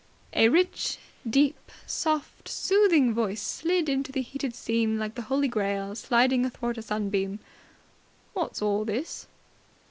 [0.33, 0.97] A rich,
[1.29, 6.79] deep, soft, soothing voice slid into the heated scene like the Holy Grail sliding athwart
[6.79, 7.39] a sunbeam.
[8.33, 9.27] "What's all this?"